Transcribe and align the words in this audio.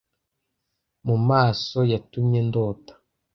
mu 1.07 1.15
maso 1.29 1.79
yatumye 1.91 2.39
ndota 2.47 2.93